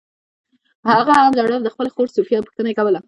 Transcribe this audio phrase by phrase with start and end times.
[0.91, 2.99] هغه هم ژړل او د خپلې خور سوفیا پوښتنه یې کوله